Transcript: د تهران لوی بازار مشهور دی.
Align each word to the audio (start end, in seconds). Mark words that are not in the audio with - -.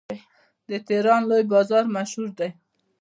د 0.69 0.71
تهران 0.87 1.21
لوی 1.29 1.43
بازار 1.53 1.83
مشهور 1.95 2.29
دی. 2.39 2.49